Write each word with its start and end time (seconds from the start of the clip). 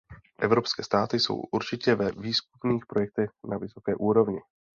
Evropské 0.41 0.83
státy 0.83 1.19
jsou 1.19 1.41
určitě 1.51 1.95
ve 1.95 2.11
výzkumných 2.11 2.85
projektech 2.85 3.29
na 3.49 3.57
vysoké 3.57 3.95
úrovni. 3.95 4.39